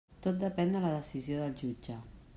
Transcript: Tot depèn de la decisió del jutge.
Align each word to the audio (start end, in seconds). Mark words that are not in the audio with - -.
Tot 0.27 0.39
depèn 0.43 0.73
de 0.77 0.81
la 0.85 0.93
decisió 0.95 1.43
del 1.45 1.55
jutge. 1.63 2.03